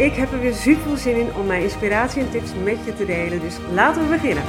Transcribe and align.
Ik 0.00 0.14
heb 0.14 0.32
er 0.32 0.40
weer 0.40 0.54
super 0.54 0.82
veel 0.82 0.96
zin 0.96 1.16
in 1.16 1.34
om 1.34 1.46
mijn 1.46 1.62
inspiratie 1.62 2.22
en 2.22 2.30
tips 2.30 2.54
met 2.54 2.84
je 2.84 2.94
te 2.94 3.04
delen, 3.04 3.40
dus 3.40 3.58
laten 3.72 4.02
we 4.02 4.08
beginnen. 4.08 4.42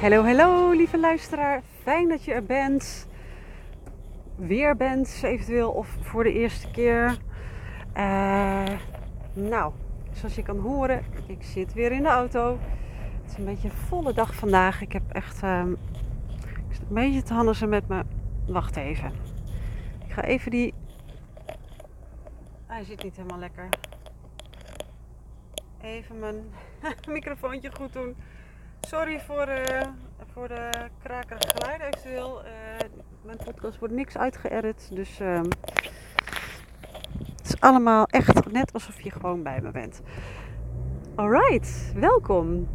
Hallo, 0.00 0.24
hallo 0.24 0.70
lieve 0.70 0.98
luisteraar. 0.98 1.62
Fijn 1.82 2.08
dat 2.08 2.24
je 2.24 2.32
er 2.32 2.44
bent. 2.44 3.08
Weer 4.36 4.76
bent, 4.76 5.20
eventueel, 5.22 5.70
of 5.70 5.88
voor 6.00 6.24
de 6.24 6.32
eerste 6.32 6.70
keer. 6.70 7.16
Uh, 7.96 8.62
nou, 9.32 9.72
zoals 10.12 10.34
je 10.34 10.42
kan 10.42 10.58
horen, 10.58 11.04
ik 11.26 11.42
zit 11.42 11.72
weer 11.72 11.92
in 11.92 12.02
de 12.02 12.08
auto. 12.08 12.58
Het 13.22 13.30
is 13.30 13.38
een 13.38 13.44
beetje 13.44 13.68
een 13.68 13.86
volle 13.88 14.12
dag 14.12 14.34
vandaag. 14.34 14.80
Ik 14.80 14.92
heb 14.92 15.02
echt 15.12 15.42
um, 15.42 15.76
ik 16.70 16.78
een 16.88 16.94
beetje 16.94 17.22
te 17.22 17.34
handelen 17.34 17.68
met 17.68 17.88
me. 17.88 18.02
Wacht 18.46 18.76
even. 18.76 19.27
Ga 20.18 20.24
even 20.24 20.50
die. 20.50 20.74
Hij 22.66 22.84
zit 22.84 23.02
niet 23.02 23.16
helemaal 23.16 23.38
lekker. 23.38 23.68
Even 25.80 26.18
mijn 26.18 26.50
microfoontje 27.14 27.70
goed 27.72 27.92
doen. 27.92 28.16
Sorry 28.80 29.20
voor, 29.20 29.48
uh, 29.48 29.80
voor 30.32 30.48
de 30.48 30.70
krakerige 31.02 31.48
geluid 31.54 31.80
eventueel. 31.80 32.44
Uh, 32.44 32.50
mijn 33.22 33.38
podcast 33.44 33.78
wordt 33.78 33.94
niks 33.94 34.16
uitgeëdit. 34.16 34.88
Dus 34.92 35.20
uh, 35.20 35.40
het 37.36 37.44
is 37.44 37.60
allemaal 37.60 38.06
echt 38.06 38.52
net 38.52 38.72
alsof 38.72 39.00
je 39.00 39.10
gewoon 39.10 39.42
bij 39.42 39.60
me 39.60 39.70
bent. 39.70 40.00
Alright, 41.14 41.92
welkom. 41.94 42.68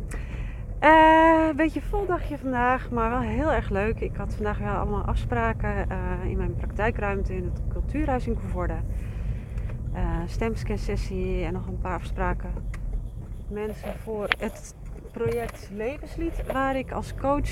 Uh, 0.84 1.48
een 1.50 1.56
beetje 1.56 1.82
vol 1.82 2.06
dagje 2.06 2.38
vandaag, 2.38 2.90
maar 2.92 3.10
wel 3.10 3.20
heel 3.20 3.52
erg 3.52 3.70
leuk. 3.70 4.00
Ik 4.00 4.16
had 4.16 4.34
vandaag 4.34 4.58
weer 4.58 4.78
allemaal 4.78 5.06
afspraken 5.06 5.88
uh, 5.92 6.30
in 6.30 6.38
mijn 6.38 6.56
praktijkruimte 6.56 7.36
in 7.36 7.44
het 7.44 7.62
cultuurhuis 7.70 8.28
in 8.28 8.40
Coevorde. 8.40 8.76
Uh, 9.96 10.20
stemscan 10.26 10.78
sessie 10.78 11.44
en 11.44 11.54
nog 11.54 11.68
een 11.68 11.80
paar 11.80 11.96
afspraken. 11.96 12.50
Mensen 13.48 13.94
voor 14.04 14.28
het 14.40 14.76
project 15.12 15.70
Levenslied, 15.74 16.52
waar 16.52 16.76
ik 16.76 16.92
als 16.92 17.16
coach 17.16 17.52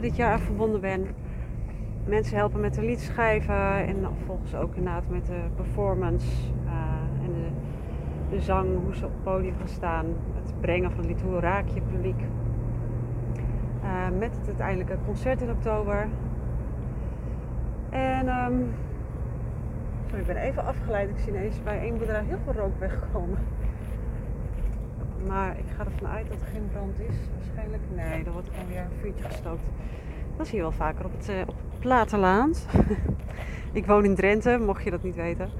dit 0.00 0.16
jaar 0.16 0.32
aan 0.32 0.40
verbonden 0.40 0.80
ben. 0.80 1.06
Mensen 2.04 2.36
helpen 2.36 2.60
met 2.60 2.74
de 2.74 2.82
liedschrijven 2.82 3.86
en 3.86 4.06
volgens 4.26 4.54
ook 4.54 4.74
inderdaad 4.74 5.08
met 5.08 5.26
de 5.26 5.40
performance 5.56 6.26
en 7.22 7.32
de, 7.32 7.48
de, 8.36 8.40
zang, 8.40 8.68
hoe 8.84 8.94
ze 8.94 9.04
op 9.04 9.12
het 9.12 9.22
podium 9.22 9.54
gaan 9.58 9.68
staan. 9.68 10.06
Het 10.42 10.60
brengen 10.60 10.90
van 10.90 10.98
het 10.98 11.08
lied, 11.08 11.22
hoe 11.22 11.40
raak 11.40 11.68
je 11.68 11.80
publiek. 11.80 12.20
Uh, 13.84 14.18
met 14.18 14.36
het 14.36 14.46
uiteindelijke 14.46 14.96
concert 15.06 15.42
in 15.42 15.50
oktober. 15.50 16.08
En 17.90 18.28
um, 18.28 18.74
sorry, 20.06 20.20
ik 20.20 20.26
ben 20.26 20.36
even 20.36 20.64
afgeleid. 20.64 21.10
Ik 21.10 21.18
zie 21.18 21.32
ineens 21.32 21.62
bij 21.62 21.80
één 21.80 21.98
bedrijf 21.98 22.26
heel 22.26 22.38
veel 22.44 22.52
rook 22.52 22.78
wegkomen. 22.78 23.38
Maar 25.26 25.58
ik 25.58 25.64
ga 25.76 25.84
ervan 25.84 26.08
uit 26.08 26.28
dat 26.28 26.40
er 26.40 26.46
geen 26.46 26.68
brand 26.72 27.00
is. 27.00 27.16
Waarschijnlijk 27.36 27.82
nee, 27.94 28.24
er 28.24 28.32
wordt 28.32 28.48
gewoon 28.50 28.68
weer 28.68 28.80
een 28.80 29.00
vuurtje 29.00 29.24
gestookt. 29.24 29.62
Dat 30.36 30.46
zie 30.46 30.56
je 30.56 30.62
wel 30.62 30.72
vaker 30.72 31.04
op 31.04 31.12
het, 31.12 31.28
uh, 31.28 31.40
ik 33.72 33.86
woon 33.86 34.04
in 34.04 34.14
Drenthe, 34.14 34.58
mocht 34.58 34.84
je 34.84 34.90
dat 34.90 35.02
niet 35.02 35.14
weten. 35.14 35.50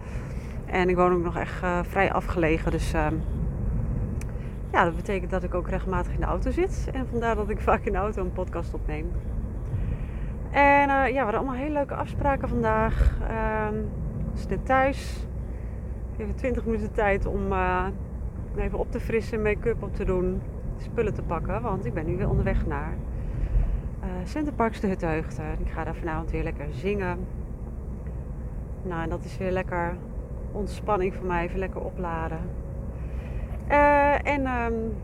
En 0.67 0.89
ik 0.89 0.97
woon 0.97 1.13
ook 1.13 1.23
nog 1.23 1.37
echt 1.37 1.63
uh, 1.63 1.79
vrij 1.83 2.13
afgelegen. 2.13 2.71
Dus 2.71 2.95
uh, 2.95 3.07
ja, 4.75 4.85
dat 4.85 4.97
betekent 4.97 5.31
dat 5.31 5.43
ik 5.43 5.55
ook 5.55 5.69
regelmatig 5.69 6.13
in 6.13 6.21
de 6.21 6.27
auto 6.27 6.51
zit. 6.51 6.89
En 6.93 7.07
vandaar 7.07 7.35
dat 7.35 7.49
ik 7.49 7.61
vaak 7.61 7.85
in 7.85 7.93
de 7.93 7.99
auto 7.99 8.23
een 8.23 8.33
podcast 8.33 8.75
opneem. 8.75 9.13
En 10.51 10.89
uh, 10.89 11.09
ja, 11.09 11.13
we 11.13 11.19
hadden 11.19 11.41
allemaal 11.41 11.55
hele 11.55 11.73
leuke 11.73 11.95
afspraken 11.95 12.49
vandaag. 12.49 13.19
Uh, 13.31 13.69
zitten 14.33 14.63
thuis. 14.63 15.27
Even 16.17 16.35
20 16.35 16.65
minuten 16.65 16.93
tijd 16.93 17.27
om 17.27 17.53
uh, 17.53 17.87
even 18.57 18.79
op 18.79 18.91
te 18.91 19.01
frissen, 19.01 19.43
make-up 19.43 19.83
op 19.83 19.95
te 19.95 20.05
doen, 20.05 20.43
spullen 20.77 21.15
te 21.15 21.23
pakken. 21.23 21.63
Want 21.63 21.85
ik 21.85 21.95
ben 21.95 22.07
nu 22.07 22.17
weer 22.17 22.29
onderweg 22.29 22.67
naar 22.67 22.95
uh, 24.01 24.09
Centerparks 24.25 24.81
de 24.81 24.87
Hutteugden. 24.87 25.59
Ik 25.59 25.71
ga 25.71 25.85
daar 25.85 25.95
vanavond 25.95 26.31
weer 26.31 26.43
lekker 26.43 26.67
zingen. 26.71 27.19
Nou, 28.83 29.03
en 29.03 29.09
dat 29.09 29.25
is 29.25 29.39
weer 29.39 29.53
lekker 29.53 29.97
ontspanning 30.53 31.15
voor 31.15 31.27
mij. 31.27 31.45
Even 31.45 31.59
lekker 31.59 31.81
opladen. 31.81 32.64
Uh, 33.71 34.27
en 34.27 34.47
um, 34.47 34.95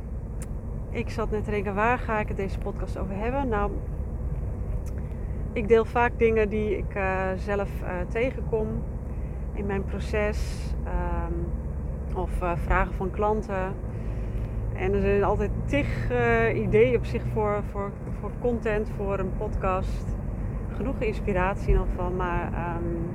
ik 0.91 1.11
zat 1.11 1.31
net 1.31 1.45
te 1.45 1.51
denken, 1.51 1.75
waar 1.75 1.99
ga 1.99 2.19
ik 2.19 2.29
het 2.29 2.37
deze 2.37 2.59
podcast 2.59 2.99
over 2.99 3.17
hebben? 3.17 3.49
Nou, 3.49 3.71
ik 5.53 5.69
deel 5.69 5.85
vaak 5.85 6.13
dingen 6.19 6.49
die 6.49 6.77
ik 6.77 6.95
uh, 6.97 7.29
zelf 7.37 7.71
uh, 7.83 7.89
tegenkom 8.09 8.69
in 9.53 9.67
mijn 9.67 9.85
proces. 9.85 10.73
Um, 10.85 11.47
of 12.15 12.31
vragen 12.55 12.95
van 12.95 13.11
klanten. 13.11 13.75
En 14.75 14.95
er 14.95 15.01
zijn 15.01 15.25
altijd 15.25 15.51
tig 15.65 16.11
ideeën 16.55 16.97
op 16.97 17.05
zich 17.05 17.23
voor, 17.33 17.63
voor, 17.71 17.91
voor 18.21 18.31
content, 18.41 18.91
voor 18.97 19.19
een 19.19 19.33
podcast. 19.37 20.17
Genoeg 20.77 20.95
inspiratie 20.99 21.67
in 21.67 21.73
ieder 21.73 21.87
geval. 21.87 22.11
Maar 22.11 22.45
um, 22.45 23.11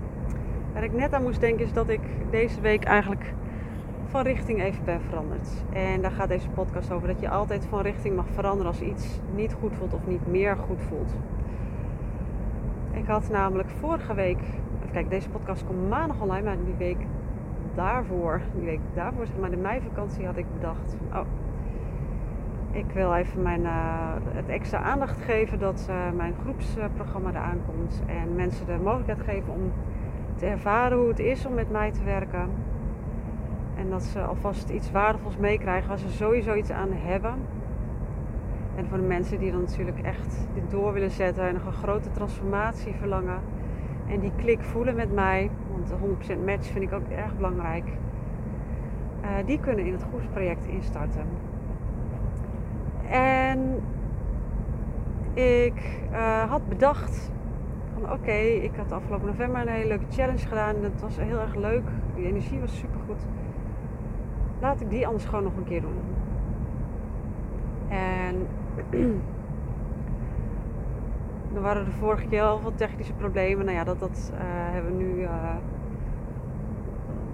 waar 0.73 0.83
ik 0.83 0.93
net 0.93 1.13
aan 1.13 1.23
moest 1.23 1.39
denken 1.39 1.65
is 1.65 1.73
dat 1.73 1.89
ik 1.89 2.01
deze 2.29 2.61
week 2.61 2.83
eigenlijk 2.83 3.33
van 4.15 4.23
richting 4.23 4.61
even 4.61 4.85
ben 4.85 5.01
veranderd. 5.01 5.49
En 5.73 6.01
daar 6.01 6.11
gaat 6.11 6.27
deze 6.27 6.49
podcast 6.49 6.91
over. 6.91 7.07
Dat 7.07 7.19
je 7.19 7.29
altijd 7.29 7.65
van 7.65 7.81
richting 7.81 8.15
mag 8.15 8.25
veranderen 8.33 8.71
als 8.71 8.81
iets 8.81 9.19
niet 9.33 9.53
goed 9.53 9.73
voelt 9.75 9.93
of 9.93 10.07
niet 10.07 10.27
meer 10.27 10.57
goed 10.57 10.81
voelt. 10.81 11.13
Ik 12.91 13.05
had 13.07 13.29
namelijk 13.29 13.69
vorige 13.69 14.13
week. 14.13 14.39
Kijk, 14.91 15.09
deze 15.09 15.29
podcast 15.29 15.65
komt 15.65 15.89
maandag 15.89 16.21
online, 16.21 16.43
maar 16.43 16.57
die 16.65 16.73
week 16.77 16.97
daarvoor, 17.73 18.41
die 18.55 18.65
week 18.65 18.79
daarvoor, 18.93 19.25
zeg 19.25 19.37
maar 19.39 19.49
de 19.49 19.57
meivakantie, 19.57 20.25
had 20.25 20.37
ik 20.37 20.53
bedacht: 20.53 20.95
oh, 21.13 21.25
ik 22.71 22.91
wil 22.93 23.13
even 23.13 23.41
mijn, 23.41 23.61
uh, 23.61 24.13
het 24.23 24.47
extra 24.47 24.79
aandacht 24.79 25.21
geven 25.21 25.59
dat 25.59 25.87
uh, 25.89 25.95
mijn 26.15 26.33
groepsprogramma 26.41 27.29
eraan 27.29 27.59
komt. 27.65 28.03
En 28.05 28.35
mensen 28.35 28.65
de 28.65 28.77
mogelijkheid 28.83 29.21
geven 29.21 29.53
om 29.53 29.71
te 30.35 30.45
ervaren 30.45 30.97
hoe 30.97 31.07
het 31.07 31.19
is 31.19 31.45
om 31.45 31.53
met 31.53 31.71
mij 31.71 31.91
te 31.91 32.03
werken. 32.03 32.49
En 33.75 33.89
dat 33.89 34.03
ze 34.03 34.21
alvast 34.21 34.69
iets 34.69 34.91
waardevols 34.91 35.37
meekrijgen 35.37 35.89
waar 35.89 35.97
ze 35.97 36.09
sowieso 36.09 36.53
iets 36.53 36.71
aan 36.71 36.91
hebben. 36.91 37.33
En 38.75 38.87
voor 38.87 38.97
de 38.97 39.03
mensen 39.03 39.39
die 39.39 39.51
dan 39.51 39.59
natuurlijk 39.59 39.99
echt 40.01 40.47
dit 40.53 40.71
door 40.71 40.93
willen 40.93 41.11
zetten 41.11 41.47
en 41.47 41.53
nog 41.53 41.65
een 41.65 41.73
grote 41.73 42.11
transformatie 42.11 42.93
verlangen. 42.93 43.39
En 44.07 44.19
die 44.19 44.31
klik 44.35 44.61
voelen 44.61 44.95
met 44.95 45.13
mij, 45.13 45.49
want 45.71 45.93
100% 46.39 46.45
match 46.45 46.67
vind 46.67 46.83
ik 46.83 46.93
ook 46.93 47.09
erg 47.09 47.35
belangrijk. 47.35 47.85
Uh, 49.21 49.29
die 49.45 49.59
kunnen 49.59 49.85
in 49.85 49.93
het 49.93 50.03
groepsproject 50.09 50.65
instarten. 50.65 51.25
En 53.09 53.81
ik 55.33 55.99
uh, 56.11 56.49
had 56.49 56.67
bedacht 56.67 57.31
van 57.93 58.11
oké, 58.11 58.37
ik 58.37 58.71
had 58.75 58.91
afgelopen 58.91 59.27
november 59.27 59.61
een 59.61 59.67
hele 59.67 59.87
leuke 59.87 60.05
challenge 60.09 60.47
gedaan. 60.47 60.75
Dat 60.81 61.01
was 61.01 61.17
heel 61.17 61.39
erg 61.39 61.55
leuk. 61.55 61.87
Die 62.15 62.25
energie 62.25 62.59
was 62.59 62.77
super 62.77 62.99
goed 63.07 63.25
laat 64.59 64.81
ik 64.81 64.89
die 64.89 65.07
anders 65.07 65.25
gewoon 65.25 65.43
nog 65.43 65.57
een 65.57 65.63
keer 65.63 65.81
doen. 65.81 65.99
En 67.87 68.47
dan 71.53 71.61
waren 71.67 71.85
er 71.85 71.91
vorige 71.91 72.27
keer 72.27 72.41
al 72.41 72.61
wat 72.61 72.77
technische 72.77 73.13
problemen. 73.13 73.65
Nou 73.65 73.77
ja, 73.77 73.83
dat, 73.83 73.99
dat 73.99 74.31
uh, 74.33 74.39
hebben 74.41 74.97
we 74.97 75.03
nu. 75.03 75.21
Uh, 75.21 75.55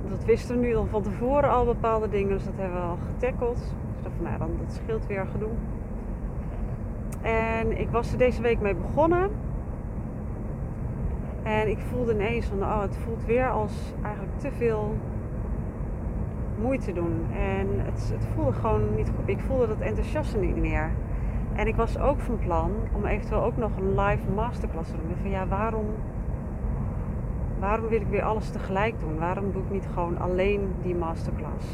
dat 0.09 0.23
wisten 0.25 0.59
we 0.59 0.65
nu 0.65 0.75
al 0.75 0.85
van 0.85 1.01
tevoren 1.01 1.49
al 1.49 1.65
bepaalde 1.65 2.09
dingen. 2.09 2.29
Dus 2.29 2.43
dat 2.43 2.53
hebben 2.55 2.81
we 2.81 2.87
al 2.87 2.97
getackeld. 3.13 3.57
Dus 3.57 4.03
dat, 4.03 4.11
nou, 4.19 4.37
dan, 4.37 4.49
dat 4.65 4.73
scheelt 4.73 5.07
weer 5.07 5.25
gedoe. 5.31 5.51
En 7.21 7.79
ik 7.79 7.89
was 7.89 8.11
er 8.11 8.17
deze 8.17 8.41
week 8.41 8.61
mee 8.61 8.75
begonnen. 8.75 9.29
En 11.43 11.69
ik 11.69 11.79
voelde 11.79 12.13
ineens 12.13 12.45
van, 12.45 12.61
oh, 12.61 12.81
het 12.81 12.97
voelt 12.97 13.25
weer 13.25 13.49
als 13.49 13.93
eigenlijk 14.01 14.39
te 14.39 14.51
veel 14.51 14.95
moeite 16.61 16.91
doen. 16.91 17.25
En 17.33 17.67
het, 17.77 18.13
het 18.13 18.25
voelde 18.35 18.53
gewoon 18.53 18.95
niet 18.95 19.11
goed. 19.15 19.29
Ik 19.29 19.39
voelde 19.39 19.67
dat 19.67 19.79
enthousiasme 19.79 20.41
niet 20.41 20.57
meer. 20.57 20.91
En 21.55 21.67
ik 21.67 21.75
was 21.75 21.99
ook 21.99 22.19
van 22.19 22.39
plan 22.39 22.71
om 22.91 23.05
eventueel 23.05 23.43
ook 23.43 23.57
nog 23.57 23.71
een 23.77 23.99
live 23.99 24.29
masterclass 24.35 24.89
te 24.89 24.95
doen. 24.95 25.15
Van 25.21 25.29
ja, 25.29 25.47
waarom, 25.47 25.85
waarom 27.59 27.87
wil 27.87 28.01
ik 28.01 28.07
weer 28.07 28.23
alles 28.23 28.49
tegelijk 28.49 28.99
doen? 28.99 29.19
Waarom 29.19 29.51
doe 29.51 29.61
ik 29.61 29.69
niet 29.69 29.87
gewoon 29.93 30.17
alleen 30.17 30.73
die 30.81 30.95
masterclass? 30.95 31.65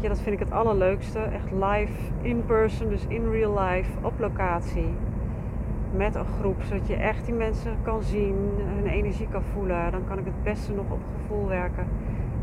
Ja, 0.00 0.08
dat 0.08 0.20
vind 0.20 0.34
ik 0.34 0.40
het 0.40 0.52
allerleukste. 0.52 1.18
Echt 1.18 1.52
live, 1.52 2.12
in 2.22 2.44
person, 2.44 2.88
dus 2.88 3.06
in 3.08 3.30
real 3.30 3.58
life, 3.58 3.90
op 4.02 4.18
locatie. 4.18 4.94
Met 5.96 6.14
een 6.14 6.26
groep, 6.40 6.62
zodat 6.62 6.86
je 6.86 6.94
echt 6.94 7.24
die 7.24 7.34
mensen 7.34 7.76
kan 7.82 8.02
zien, 8.02 8.36
hun 8.76 8.86
energie 8.86 9.28
kan 9.28 9.42
voelen. 9.42 9.92
Dan 9.92 10.04
kan 10.04 10.18
ik 10.18 10.24
het 10.24 10.42
beste 10.42 10.72
nog 10.72 10.90
op 10.90 11.00
gevoel 11.16 11.46
werken. 11.46 11.86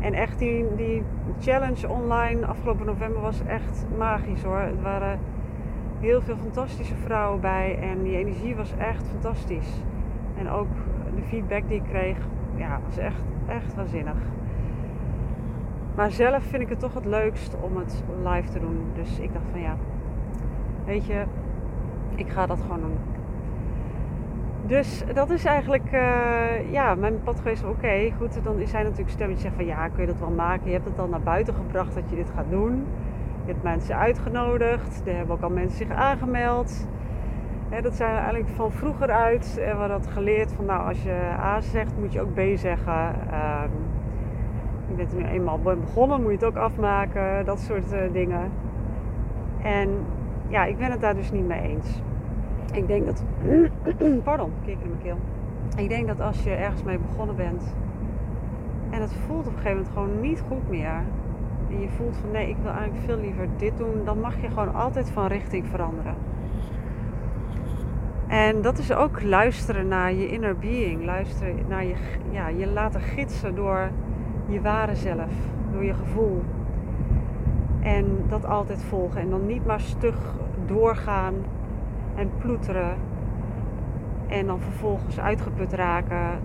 En 0.06 0.14
echt 0.14 0.38
die, 0.38 1.02
challenge 1.40 1.88
online 1.88 2.46
afgelopen 2.46 2.86
november 2.86 3.20
was 3.20 3.40
echt 3.46 3.84
magisch 3.98 4.42
hoor. 4.42 4.58
Er 4.58 4.82
waren 4.82 5.18
heel 6.00 6.22
veel 6.22 6.36
fantastische 6.36 6.94
vrouwen 6.94 7.40
bij 7.40 7.78
en 7.80 8.02
die 8.02 8.16
energie 8.16 8.56
was 8.56 8.72
echt 8.78 9.08
fantastisch. 9.08 9.82
En 10.38 10.48
ook 10.48 10.68
de 11.14 11.22
feedback 11.22 11.68
die 11.68 11.76
ik 11.76 11.88
kreeg, 11.88 12.16
ja, 12.54 12.80
was 12.86 12.96
echt, 12.98 13.20
echt 13.46 13.74
waanzinnig. 13.74 14.16
Maar 15.94 16.10
zelf 16.10 16.42
vind 16.42 16.62
ik 16.62 16.68
het 16.68 16.80
toch 16.80 16.94
het 16.94 17.04
leukst 17.04 17.56
om 17.60 17.76
het 17.76 18.04
live 18.24 18.48
te 18.48 18.60
doen. 18.60 18.78
Dus 18.94 19.18
ik 19.18 19.32
dacht 19.32 19.46
van 19.50 19.60
ja, 19.60 19.76
weet 20.84 21.06
je, 21.06 21.24
ik 22.14 22.28
ga 22.28 22.46
dat 22.46 22.60
gewoon 22.60 22.80
doen. 22.80 23.15
Dus 24.66 25.04
dat 25.14 25.30
is 25.30 25.44
eigenlijk 25.44 25.92
uh, 25.92 26.72
ja, 26.72 26.94
mijn 26.94 27.22
pad 27.22 27.40
geweest. 27.40 27.64
Oké, 27.64 28.10
goed. 28.18 28.44
Dan 28.44 28.66
zijn 28.66 28.84
natuurlijk 28.84 29.10
stemmetjes 29.10 29.42
zeggen 29.42 29.60
van 29.60 29.66
ja, 29.66 29.88
kun 29.88 30.00
je 30.00 30.06
dat 30.06 30.18
wel 30.18 30.30
maken? 30.30 30.66
Je 30.66 30.72
hebt 30.72 30.84
het 30.84 30.96
dan 30.96 31.10
naar 31.10 31.20
buiten 31.20 31.54
gebracht 31.54 31.94
dat 31.94 32.10
je 32.10 32.16
dit 32.16 32.30
gaat 32.34 32.50
doen. 32.50 32.86
Je 33.44 33.52
hebt 33.52 33.62
mensen 33.62 33.96
uitgenodigd. 33.96 35.02
Er 35.04 35.16
hebben 35.16 35.36
ook 35.36 35.42
al 35.42 35.50
mensen 35.50 35.76
zich 35.76 35.90
aangemeld. 35.90 36.86
dat 37.82 37.94
zijn 37.94 38.16
eigenlijk 38.16 38.48
van 38.48 38.72
vroeger 38.72 39.10
uit. 39.10 39.58
En 39.58 39.70
we 39.70 39.78
hadden 39.78 40.00
dat 40.00 40.06
geleerd 40.06 40.52
van 40.52 40.64
nou, 40.64 40.88
als 40.88 41.02
je 41.02 41.18
A 41.38 41.60
zegt, 41.60 41.92
moet 42.00 42.12
je 42.12 42.20
ook 42.20 42.34
B 42.34 42.40
zeggen. 42.54 43.08
Um, 43.08 43.70
je 44.88 44.94
bent 44.94 45.16
nu 45.16 45.24
eenmaal 45.24 45.58
begonnen, 45.58 46.22
moet 46.22 46.30
je 46.30 46.36
het 46.36 46.44
ook 46.44 46.56
afmaken. 46.56 47.44
Dat 47.44 47.60
soort 47.60 47.92
uh, 47.92 47.98
dingen. 48.12 48.50
En 49.62 49.90
ja, 50.48 50.64
ik 50.64 50.78
ben 50.78 50.90
het 50.90 51.00
daar 51.00 51.14
dus 51.14 51.32
niet 51.32 51.46
mee 51.46 51.60
eens. 51.60 52.02
Ik 52.76 52.86
denk 52.86 53.06
dat. 53.06 53.22
Pardon, 54.24 54.52
kikker 54.64 54.84
in 54.84 54.90
mijn 54.90 55.02
keel. 55.02 55.18
Ik 55.82 55.88
denk 55.88 56.06
dat 56.06 56.20
als 56.20 56.42
je 56.42 56.50
ergens 56.50 56.82
mee 56.82 56.98
begonnen 56.98 57.36
bent. 57.36 57.74
En 58.90 59.00
het 59.00 59.12
voelt 59.12 59.46
op 59.46 59.52
een 59.52 59.58
gegeven 59.58 59.76
moment 59.76 59.92
gewoon 59.92 60.20
niet 60.20 60.42
goed 60.48 60.68
meer. 60.68 61.02
En 61.70 61.80
je 61.80 61.88
voelt 61.88 62.16
van 62.16 62.30
nee, 62.30 62.48
ik 62.48 62.56
wil 62.62 62.70
eigenlijk 62.70 63.04
veel 63.04 63.16
liever 63.16 63.48
dit 63.56 63.76
doen. 63.76 64.04
Dan 64.04 64.20
mag 64.20 64.40
je 64.40 64.48
gewoon 64.48 64.74
altijd 64.74 65.10
van 65.10 65.26
richting 65.26 65.66
veranderen. 65.66 66.14
En 68.26 68.62
dat 68.62 68.78
is 68.78 68.92
ook 68.92 69.22
luisteren 69.22 69.88
naar 69.88 70.12
je 70.12 70.28
inner 70.28 70.56
being. 70.56 71.04
Luisteren 71.04 71.54
naar 71.68 71.84
je, 71.84 71.94
ja, 72.30 72.48
je 72.48 72.66
laten 72.66 73.00
gidsen 73.00 73.54
door 73.54 73.90
je 74.48 74.60
ware 74.60 74.94
zelf. 74.94 75.32
Door 75.72 75.84
je 75.84 75.94
gevoel. 75.94 76.42
En 77.80 78.24
dat 78.28 78.46
altijd 78.46 78.82
volgen. 78.82 79.20
En 79.20 79.30
dan 79.30 79.46
niet 79.46 79.66
maar 79.66 79.80
stug 79.80 80.34
doorgaan 80.66 81.34
en 82.16 82.30
ploeteren. 82.38 82.96
En 84.26 84.46
dan 84.46 84.60
vervolgens 84.60 85.20
uitgeput 85.20 85.72
raken. 85.72 86.38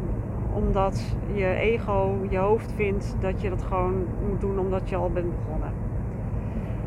Omdat 0.54 1.16
je 1.34 1.46
ego, 1.46 2.18
je 2.30 2.38
hoofd 2.38 2.72
vindt 2.72 3.16
dat 3.20 3.42
je 3.42 3.50
dat 3.50 3.64
gewoon 3.64 4.06
moet 4.30 4.42
doen 4.42 4.60
omdat 4.60 4.90
je 4.90 4.96
al 4.96 5.10
bent 5.12 5.36
begonnen. 5.36 5.74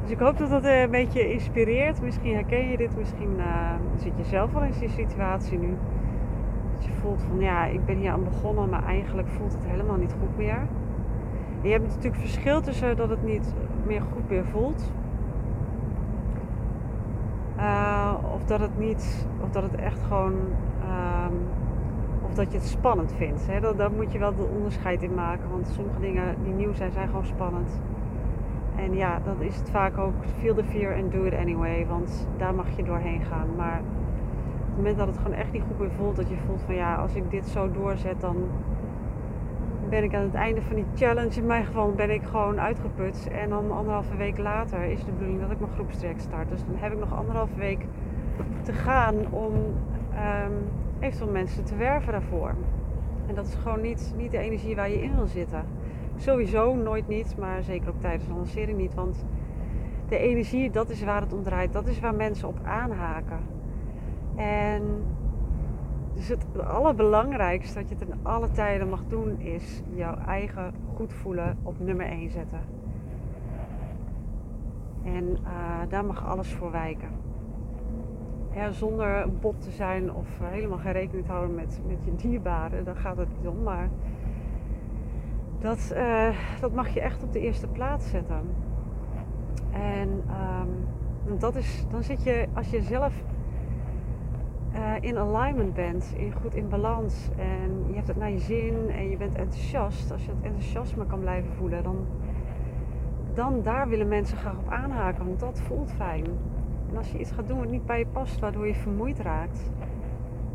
Dus 0.02 0.12
ik 0.12 0.18
hoop 0.18 0.38
dat 0.38 0.50
dat 0.50 0.64
een 0.64 0.90
beetje 0.90 1.32
inspireert. 1.32 2.02
Misschien 2.02 2.34
herken 2.34 2.70
je 2.70 2.76
dit, 2.76 2.96
misschien 2.96 3.34
uh, 3.36 3.70
zit 3.96 4.12
je 4.16 4.24
zelf 4.24 4.52
wel 4.52 4.62
in 4.62 4.72
die 4.78 4.88
situatie 4.88 5.58
nu. 5.58 5.76
Dat 6.74 6.84
je 6.84 6.92
voelt 6.92 7.22
van 7.28 7.40
ja, 7.40 7.64
ik 7.64 7.84
ben 7.84 7.96
hier 7.96 8.10
aan 8.10 8.24
begonnen, 8.24 8.68
maar 8.68 8.84
eigenlijk 8.84 9.28
voelt 9.28 9.52
het 9.52 9.64
helemaal 9.66 9.96
niet 9.96 10.14
goed 10.20 10.36
meer. 10.36 10.66
je 11.62 11.70
hebt 11.70 11.86
natuurlijk 11.86 12.16
verschil 12.16 12.60
tussen 12.60 12.96
dat 12.96 13.08
het 13.08 13.24
niet 13.24 13.54
meer 13.86 14.02
goed 14.12 14.28
meer 14.28 14.44
voelt 14.44 14.92
uh, 17.58 18.14
of 18.34 18.44
dat 18.44 18.60
het 18.60 18.78
niet, 18.78 19.26
of 19.42 19.50
dat 19.50 19.62
het 19.62 19.74
echt 19.74 20.02
gewoon, 20.02 20.32
um, 20.32 21.48
of 22.26 22.34
dat 22.34 22.52
je 22.52 22.58
het 22.58 22.66
spannend 22.66 23.12
vindt. 23.16 23.46
Hè? 23.46 23.76
Daar 23.76 23.92
moet 23.92 24.12
je 24.12 24.18
wel 24.18 24.34
de 24.34 24.48
onderscheid 24.56 25.02
in 25.02 25.14
maken. 25.14 25.50
Want 25.50 25.66
sommige 25.66 26.00
dingen 26.00 26.36
die 26.42 26.52
nieuw 26.52 26.72
zijn, 26.72 26.92
zijn 26.92 27.06
gewoon 27.06 27.26
spannend. 27.26 27.80
En 28.76 28.94
ja, 28.94 29.20
dan 29.24 29.42
is 29.42 29.56
het 29.56 29.70
vaak 29.70 29.98
ook 29.98 30.14
feel 30.38 30.54
the 30.54 30.64
fear 30.64 30.96
and 30.96 31.12
do 31.12 31.24
it 31.24 31.34
anyway. 31.34 31.86
Want 31.86 32.28
daar 32.36 32.54
mag 32.54 32.76
je 32.76 32.82
doorheen 32.82 33.22
gaan. 33.22 33.48
Maar 33.56 33.78
op 33.78 34.66
het 34.66 34.76
moment 34.76 34.98
dat 34.98 35.06
het 35.06 35.16
gewoon 35.16 35.36
echt 35.36 35.52
niet 35.52 35.62
goed 35.66 35.78
meer 35.78 35.90
voelt, 35.90 36.16
dat 36.16 36.28
je 36.28 36.36
voelt 36.46 36.62
van 36.62 36.74
ja, 36.74 36.94
als 36.94 37.14
ik 37.14 37.30
dit 37.30 37.46
zo 37.46 37.70
doorzet, 37.70 38.20
dan 38.20 38.36
ben 39.88 40.04
ik 40.04 40.14
aan 40.14 40.22
het 40.22 40.34
einde 40.34 40.62
van 40.62 40.76
die 40.76 40.84
challenge. 40.94 41.40
In 41.40 41.46
mijn 41.46 41.64
geval 41.64 41.92
ben 41.92 42.10
ik 42.10 42.22
gewoon 42.22 42.60
uitgeput. 42.60 43.28
En 43.32 43.48
dan 43.48 43.72
anderhalve 43.72 44.16
week 44.16 44.38
later 44.38 44.84
is 44.84 45.04
de 45.04 45.12
bedoeling 45.12 45.40
dat 45.40 45.50
ik 45.50 45.60
mijn 45.60 45.72
groepstraject 45.72 46.20
start. 46.20 46.48
Dus 46.48 46.64
dan 46.66 46.76
heb 46.76 46.92
ik 46.92 46.98
nog 46.98 47.14
anderhalve 47.14 47.58
week 47.58 47.86
te 48.62 48.72
gaan 48.72 49.14
om 49.30 49.52
um, 49.54 50.52
eventueel 51.00 51.30
mensen 51.30 51.64
te 51.64 51.76
werven 51.76 52.12
daarvoor. 52.12 52.54
En 53.26 53.34
dat 53.34 53.46
is 53.46 53.54
gewoon 53.54 53.80
niet, 53.80 54.14
niet 54.16 54.30
de 54.30 54.38
energie 54.38 54.76
waar 54.76 54.90
je 54.90 55.02
in 55.02 55.16
wil 55.16 55.26
zitten. 55.26 55.64
Sowieso 56.16 56.74
nooit 56.74 57.08
niet, 57.08 57.36
maar 57.38 57.62
zeker 57.62 57.88
ook 57.88 58.00
tijdens 58.00 58.26
de 58.26 58.34
lancering 58.34 58.78
niet. 58.78 58.94
Want 58.94 59.24
de 60.08 60.18
energie, 60.18 60.70
dat 60.70 60.90
is 60.90 61.04
waar 61.04 61.20
het 61.20 61.32
om 61.32 61.42
draait. 61.42 61.72
Dat 61.72 61.86
is 61.86 62.00
waar 62.00 62.14
mensen 62.14 62.48
op 62.48 62.58
aanhaken. 62.64 63.38
En 64.36 64.82
dus 66.14 66.28
het 66.28 66.46
allerbelangrijkste 66.66 67.78
dat 67.78 67.88
je 67.88 67.94
in 67.98 68.14
alle 68.22 68.50
tijden 68.50 68.88
mag 68.88 69.04
doen 69.08 69.40
is 69.40 69.82
jouw 69.94 70.16
eigen 70.16 70.72
goed 70.94 71.12
voelen 71.12 71.58
op 71.62 71.78
nummer 71.78 72.06
1 72.06 72.30
zetten. 72.30 72.60
En 75.04 75.24
uh, 75.24 75.88
daar 75.88 76.04
mag 76.04 76.26
alles 76.26 76.52
voor 76.52 76.70
wijken. 76.70 77.08
Zonder 78.70 79.22
een 79.22 79.38
bot 79.40 79.60
te 79.60 79.70
zijn 79.70 80.12
of 80.12 80.28
helemaal 80.42 80.78
geen 80.78 80.92
rekening 80.92 81.24
te 81.26 81.32
houden 81.32 81.54
met, 81.54 81.80
met 81.86 82.04
je 82.04 82.14
dierbaren, 82.14 82.84
daar 82.84 82.96
gaat 82.96 83.16
het 83.16 83.28
niet 83.38 83.48
om. 83.48 83.62
Maar 83.62 83.88
dat, 85.58 85.92
uh, 85.96 86.28
dat 86.60 86.74
mag 86.74 86.88
je 86.88 87.00
echt 87.00 87.22
op 87.22 87.32
de 87.32 87.40
eerste 87.40 87.66
plaats 87.66 88.10
zetten. 88.10 88.40
En 89.72 90.08
um, 91.28 91.38
dat 91.38 91.56
is, 91.56 91.84
dan 91.90 92.02
zit 92.02 92.22
je, 92.22 92.46
als 92.52 92.70
je 92.70 92.82
zelf 92.82 93.12
uh, 94.74 94.92
in 95.00 95.18
alignment 95.18 95.74
bent, 95.74 96.12
in, 96.16 96.32
goed 96.32 96.54
in 96.54 96.68
balans 96.68 97.28
en 97.36 97.84
je 97.88 97.94
hebt 97.94 98.08
het 98.08 98.16
naar 98.16 98.30
je 98.30 98.38
zin 98.38 98.90
en 98.90 99.10
je 99.10 99.16
bent 99.16 99.34
enthousiast, 99.34 100.12
als 100.12 100.24
je 100.24 100.26
dat 100.26 100.42
enthousiasme 100.42 101.06
kan 101.06 101.20
blijven 101.20 101.52
voelen, 101.52 101.82
dan, 101.82 102.06
dan 103.34 103.62
daar 103.62 103.88
willen 103.88 104.08
mensen 104.08 104.36
graag 104.36 104.58
op 104.58 104.70
aanhaken, 104.70 105.26
want 105.26 105.40
dat 105.40 105.60
voelt 105.60 105.92
fijn. 105.92 106.24
En 106.90 106.96
als 106.96 107.10
je 107.10 107.18
iets 107.18 107.32
gaat 107.32 107.48
doen 107.48 107.58
wat 107.58 107.70
niet 107.70 107.86
bij 107.86 107.98
je 107.98 108.06
past, 108.06 108.40
waardoor 108.40 108.66
je 108.66 108.74
vermoeid 108.74 109.18
raakt, 109.18 109.70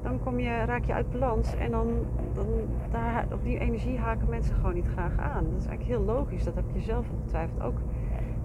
dan 0.02 0.20
kom 0.20 0.40
je, 0.40 0.64
raak 0.66 0.84
je 0.84 0.94
uit 0.94 1.12
balans 1.12 1.56
en 1.56 1.72
dan, 1.72 1.88
dan 2.34 2.48
daar, 2.92 3.26
op 3.34 3.44
die 3.44 3.60
energie 3.60 3.98
haken 3.98 4.30
mensen 4.30 4.56
gewoon 4.56 4.74
niet 4.74 4.88
graag 4.88 5.18
aan. 5.18 5.44
Dat 5.44 5.60
is 5.60 5.66
eigenlijk 5.68 5.84
heel 5.84 6.16
logisch, 6.16 6.44
dat 6.44 6.56
heb 6.56 6.66
je 6.74 6.80
zelf 6.80 7.10
ongetwijfeld 7.10 7.62
ook. 7.62 7.78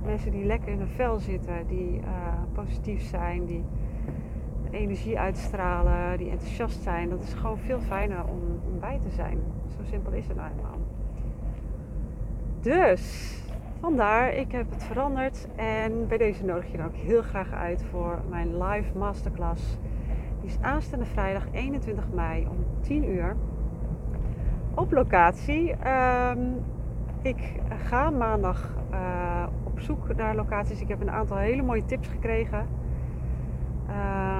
Mensen 0.04 0.30
die 0.30 0.44
lekker 0.44 0.68
in 0.68 0.78
hun 0.78 0.88
vel 0.88 1.18
zitten, 1.18 1.66
die 1.66 1.98
uh, 1.98 2.06
positief 2.52 3.02
zijn, 3.02 3.44
die 3.44 3.64
energie 4.74 5.18
uitstralen, 5.18 6.18
die 6.18 6.30
enthousiast 6.30 6.82
zijn. 6.82 7.08
Dat 7.08 7.22
is 7.22 7.32
gewoon 7.32 7.58
veel 7.58 7.80
fijner 7.80 8.24
om, 8.24 8.60
bij 8.80 8.98
te 9.02 9.10
zijn. 9.10 9.38
Zo 9.76 9.82
simpel 9.90 10.12
is 10.12 10.26
het 10.26 10.36
nou. 10.36 10.50
Dus 12.60 13.34
vandaar, 13.80 14.34
ik 14.34 14.52
heb 14.52 14.70
het 14.70 14.84
veranderd. 14.84 15.48
En 15.56 16.08
bij 16.08 16.18
deze 16.18 16.44
nodig 16.44 16.70
je 16.70 16.76
dan 16.76 16.86
ook 16.86 16.94
heel 16.94 17.22
graag 17.22 17.52
uit 17.52 17.84
voor 17.90 18.20
mijn 18.28 18.62
live 18.62 18.98
masterclass. 18.98 19.78
Die 20.40 20.50
is 20.50 20.58
aanstaande 20.60 21.04
vrijdag 21.04 21.46
21 21.52 22.04
mei 22.14 22.46
om 22.50 22.64
10 22.80 23.10
uur. 23.10 23.36
Op 24.74 24.92
locatie. 24.92 25.72
Ehm, 25.72 26.40
ik 27.22 27.52
ga 27.84 28.10
maandag 28.10 28.74
uh, 28.92 29.46
op 29.64 29.80
zoek 29.80 30.14
naar 30.16 30.34
locaties. 30.34 30.80
Ik 30.80 30.88
heb 30.88 31.00
een 31.00 31.10
aantal 31.10 31.36
hele 31.36 31.62
mooie 31.62 31.84
tips 31.84 32.08
gekregen 32.08 32.68
Ehm, 33.88 34.33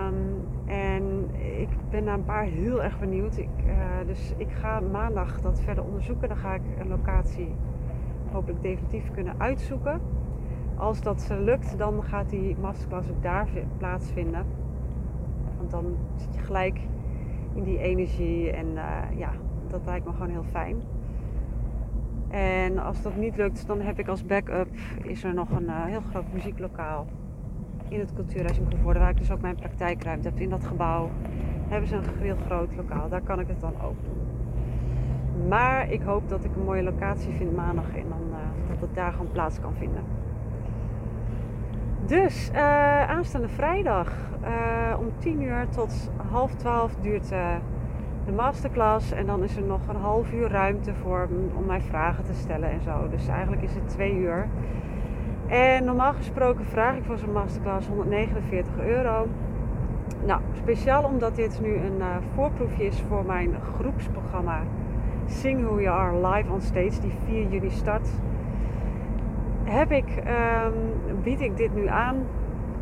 ik 1.71 1.91
ben 1.91 2.05
naar 2.05 2.15
een 2.15 2.25
paar 2.25 2.45
heel 2.45 2.83
erg 2.83 2.99
benieuwd. 2.99 3.37
Ik, 3.37 3.49
uh, 3.67 4.07
dus 4.07 4.35
ik 4.37 4.51
ga 4.51 4.81
maandag 4.81 5.41
dat 5.41 5.61
verder 5.61 5.85
onderzoeken. 5.85 6.29
Dan 6.29 6.37
ga 6.37 6.55
ik 6.55 6.63
een 6.79 6.89
locatie 6.89 7.55
hopelijk 8.33 8.63
definitief 8.63 9.11
kunnen 9.11 9.35
uitzoeken. 9.39 10.01
Als 10.77 11.03
dat 11.03 11.31
lukt, 11.39 11.79
dan 11.79 12.03
gaat 12.03 12.31
die 12.31 12.57
masterclass 12.61 13.11
ook 13.11 13.23
daar 13.23 13.49
plaatsvinden. 13.79 14.47
Want 15.57 15.71
dan 15.71 15.97
zit 16.17 16.35
je 16.35 16.41
gelijk 16.41 16.81
in 17.55 17.63
die 17.63 17.79
energie 17.79 18.51
en 18.51 18.67
uh, 18.67 19.19
ja, 19.19 19.31
dat 19.69 19.81
lijkt 19.85 20.07
me 20.07 20.13
gewoon 20.13 20.31
heel 20.31 20.45
fijn. 20.51 20.77
En 22.29 22.79
als 22.79 23.03
dat 23.03 23.17
niet 23.17 23.37
lukt, 23.37 23.67
dan 23.67 23.81
heb 23.81 23.99
ik 23.99 24.09
als 24.09 24.27
backup 24.27 24.69
is 25.03 25.25
er 25.25 25.35
nog 25.35 25.51
een 25.51 25.65
uh, 25.65 25.85
heel 25.85 26.01
groot 26.01 26.33
muzieklokaal 26.33 27.07
in 27.89 28.01
het 28.01 28.13
Cultuurhuis 28.15 28.59
in 28.59 28.69
Koevoorde, 28.69 28.99
waar 28.99 29.11
ik 29.11 29.19
dus 29.19 29.31
ook 29.31 29.41
mijn 29.41 29.57
praktijkruimte 29.57 30.29
heb. 30.29 30.41
In 30.41 30.51
dat 30.51 30.65
gebouw 30.65 31.11
hebben 31.75 31.89
ze 31.89 31.97
een 31.97 32.23
heel 32.23 32.37
groot 32.47 32.77
lokaal. 32.77 33.09
Daar 33.09 33.21
kan 33.21 33.41
ik 33.41 33.49
het 33.49 33.61
dan 33.61 33.75
ook 33.85 33.97
doen. 34.03 35.49
Maar 35.49 35.91
ik 35.91 36.03
hoop 36.03 36.29
dat 36.29 36.45
ik 36.45 36.51
een 36.57 36.65
mooie 36.65 36.83
locatie 36.83 37.35
vind 37.35 37.57
maandag 37.57 37.85
en 37.97 38.09
dan, 38.09 38.23
uh, 38.31 38.37
dat 38.69 38.81
het 38.81 38.95
daar 38.95 39.13
gewoon 39.13 39.33
plaats 39.33 39.61
kan 39.61 39.75
vinden. 39.75 40.03
Dus 42.07 42.51
uh, 42.53 43.11
aanstaande 43.11 43.49
vrijdag 43.49 44.13
uh, 44.43 44.99
om 44.99 45.13
10 45.19 45.43
uur 45.43 45.69
tot 45.69 46.11
half 46.31 46.55
12 46.55 46.95
duurt 47.01 47.29
de 48.25 48.33
masterclass. 48.33 49.13
En 49.13 49.27
dan 49.27 49.43
is 49.43 49.57
er 49.57 49.63
nog 49.63 49.89
een 49.89 49.97
half 49.97 50.33
uur 50.33 50.49
ruimte 50.49 50.95
voor 50.95 51.29
om 51.55 51.67
mij 51.67 51.81
vragen 51.81 52.25
te 52.25 52.35
stellen 52.35 52.71
en 52.71 52.83
zo. 52.83 53.09
Dus 53.09 53.29
eigenlijk 53.29 53.63
is 53.63 53.75
het 53.75 53.89
twee 53.89 54.15
uur. 54.15 54.49
En 55.47 55.85
normaal 55.85 56.13
gesproken 56.13 56.65
vraag 56.65 56.97
ik 56.97 57.05
voor 57.05 57.19
zo'n 57.19 57.33
masterclass 57.33 57.87
149 57.89 58.79
euro. 58.79 59.27
Nou, 60.27 60.41
speciaal 60.53 61.05
omdat 61.05 61.37
dit 61.37 61.61
nu 61.63 61.77
een 61.77 61.99
uh, 61.99 62.17
voorproefje 62.35 62.85
is 62.85 63.01
voor 63.09 63.25
mijn 63.25 63.55
groepsprogramma 63.77 64.63
Sing 65.27 65.65
Who 65.65 65.81
You 65.81 65.99
Are 65.99 66.29
Live 66.29 66.53
on 66.53 66.61
Stage, 66.61 67.01
die 67.01 67.13
4 67.25 67.49
juni 67.49 67.71
start, 67.71 68.09
heb 69.65 69.91
ik, 69.91 70.07
um, 70.17 71.23
bied 71.23 71.41
ik 71.41 71.57
dit 71.57 71.75
nu 71.75 71.87
aan 71.87 72.17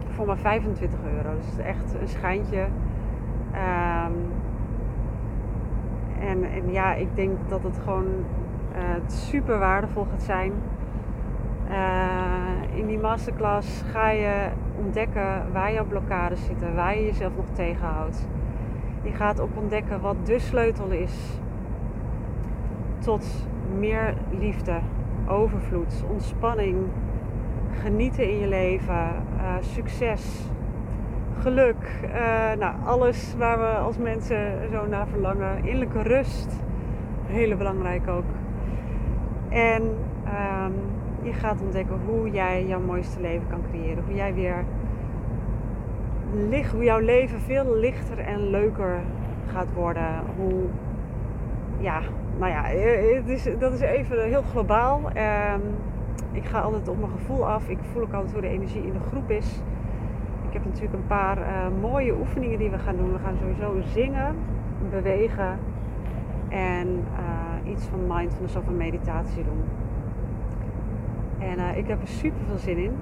voor 0.09 0.27
maar 0.27 0.39
25 0.39 0.99
euro. 1.17 1.31
Dus 1.37 1.65
echt 1.65 1.95
een 2.01 2.09
schijntje. 2.09 2.61
Um, 2.61 4.33
en, 6.21 6.45
en, 6.45 6.73
ja, 6.73 6.95
ik 6.95 7.15
denk 7.15 7.39
dat 7.49 7.63
het 7.63 7.79
gewoon 7.85 8.07
uh, 8.77 8.81
super 9.07 9.59
waardevol 9.59 10.07
gaat 10.11 10.23
zijn. 10.23 10.53
Uh, 11.71 12.79
in 12.79 12.87
die 12.87 12.99
masterclass 12.99 13.83
ga 13.93 14.11
je 14.11 14.49
ontdekken 14.85 15.53
waar 15.53 15.73
jouw 15.73 15.85
blokkades 15.85 16.45
zitten, 16.45 16.75
waar 16.75 16.97
je 16.97 17.05
jezelf 17.05 17.33
nog 17.37 17.47
tegenhoudt. 17.53 18.27
Je 19.03 19.12
gaat 19.12 19.41
ook 19.41 19.57
ontdekken 19.57 20.01
wat 20.01 20.27
de 20.27 20.39
sleutel 20.39 20.91
is 20.91 21.41
tot 22.99 23.47
meer 23.79 24.15
liefde, 24.39 24.79
overvloed, 25.27 26.05
ontspanning, 26.11 26.77
genieten 27.81 28.31
in 28.31 28.39
je 28.39 28.49
leven, 28.49 29.09
uh, 29.37 29.55
succes, 29.61 30.49
geluk. 31.39 32.01
Uh, 32.05 32.11
nou, 32.59 32.75
alles 32.85 33.35
waar 33.39 33.59
we 33.59 33.79
als 33.79 33.99
mensen 33.99 34.69
zo 34.73 34.87
naar 34.87 35.07
verlangen. 35.07 35.65
Innerlijke 35.65 36.03
rust, 36.03 36.65
hele 37.27 37.57
belangrijk 37.57 38.09
ook. 38.09 38.25
En 39.49 39.83
um, 39.83 40.75
je 41.23 41.33
gaat 41.33 41.61
ontdekken 41.62 41.99
hoe 42.07 42.31
jij 42.31 42.67
jouw 42.67 42.81
mooiste 42.81 43.21
leven 43.21 43.47
kan 43.49 43.61
creëren. 43.71 44.05
Hoe 44.05 44.14
jij 44.14 44.35
weer 44.35 44.64
licht, 46.49 46.73
hoe 46.73 46.85
jouw 46.85 46.99
leven 46.99 47.41
veel 47.41 47.76
lichter 47.76 48.19
en 48.19 48.50
leuker 48.50 49.00
gaat 49.47 49.73
worden. 49.75 50.23
Hoe, 50.37 50.62
ja, 51.79 52.00
nou 52.38 52.50
ja, 52.50 52.71
eh, 52.71 53.17
het 53.17 53.29
is, 53.29 53.49
dat 53.59 53.73
is 53.73 53.81
even 53.81 54.25
heel 54.25 54.43
globaal. 54.43 55.00
Um, 55.05 55.62
ik 56.33 56.45
ga 56.45 56.61
altijd 56.61 56.88
op 56.88 56.99
mijn 56.99 57.12
gevoel 57.12 57.47
af. 57.49 57.69
Ik 57.69 57.79
voel 57.93 58.02
ook 58.02 58.12
altijd 58.12 58.33
hoe 58.33 58.41
de 58.41 58.49
energie 58.49 58.87
in 58.87 58.93
de 58.93 59.09
groep 59.09 59.31
is. 59.31 59.62
Ik 60.47 60.52
heb 60.52 60.64
natuurlijk 60.64 60.95
een 60.95 61.07
paar 61.07 61.38
uh, 61.38 61.45
mooie 61.81 62.14
oefeningen 62.14 62.59
die 62.59 62.71
we 62.71 62.79
gaan 62.79 62.97
doen. 62.97 63.12
We 63.12 63.19
gaan 63.19 63.37
sowieso 63.37 63.81
zingen, 63.93 64.37
bewegen 64.91 65.59
en 66.49 66.88
uh, 66.88 67.71
iets 67.71 67.85
van 67.85 68.00
mindfulness 68.07 68.57
of 68.57 68.67
een 68.67 68.76
meditatie 68.76 69.45
doen. 69.45 69.62
En 71.51 71.59
uh, 71.59 71.77
ik 71.77 71.89
heb 71.89 72.01
er 72.01 72.09
super 72.09 72.41
veel 72.49 72.59
zin 72.59 72.77
in. 72.77 72.93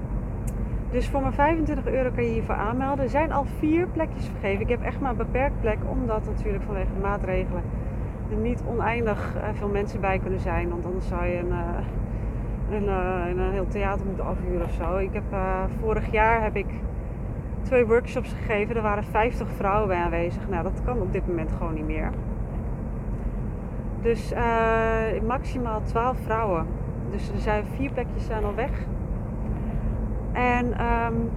Dus 0.91 1.09
voor 1.09 1.21
mijn 1.21 1.33
25 1.33 1.87
euro 1.87 2.11
kan 2.15 2.25
je 2.25 2.31
hiervoor 2.31 2.55
aanmelden. 2.55 3.05
Er 3.05 3.11
zijn 3.11 3.33
al 3.33 3.45
vier 3.59 3.87
plekjes 3.87 4.25
vergeven. 4.25 4.61
Ik 4.61 4.69
heb 4.69 4.83
echt 4.83 5.01
maar 5.01 5.11
een 5.11 5.17
beperkt 5.17 5.61
plek, 5.61 5.79
omdat 5.89 6.25
natuurlijk 6.25 6.65
vanwege 6.65 6.93
de 6.95 7.01
maatregelen 7.01 7.63
er 8.31 8.37
niet 8.37 8.63
oneindig 8.69 9.35
uh, 9.37 9.43
veel 9.53 9.69
mensen 9.69 10.01
bij 10.01 10.19
kunnen 10.19 10.41
zijn. 10.41 10.69
Want 10.69 10.85
anders 10.85 11.09
zou 11.09 11.27
je 11.27 11.39
een, 11.39 11.49
uh, 11.49 12.77
een, 12.77 13.39
een 13.39 13.53
heel 13.53 13.67
theater 13.67 14.07
moeten 14.07 14.25
afhuren 14.25 14.65
of 14.65 14.73
zo. 14.73 14.97
Ik 14.97 15.13
heb, 15.13 15.25
vorig 15.81 16.13
jaar 16.13 16.43
heb 16.43 16.57
ik 16.57 16.67
twee 17.63 17.87
workshops 17.87 18.33
gegeven. 18.33 18.77
Er 18.77 18.83
waren 18.83 19.05
50 19.05 19.49
vrouwen 19.57 19.89
bij 19.89 19.99
aanwezig. 19.99 20.49
Nou, 20.49 20.63
dat 20.63 20.83
kan 20.85 21.01
op 21.01 21.13
dit 21.13 21.27
moment 21.27 21.53
gewoon 21.53 21.75
niet 21.75 21.87
meer. 21.87 22.11
Dus 24.03 24.33
maximaal 25.27 25.83
12 25.83 26.17
vrouwen. 26.25 26.67
Dus 27.11 27.29
er 27.29 27.39
zijn 27.39 27.65
vier 27.77 27.93
plekjes 27.93 28.27
zijn 28.27 28.45
al 28.45 28.55
weg. 28.55 28.71
En 30.33 30.87
um, 30.87 31.31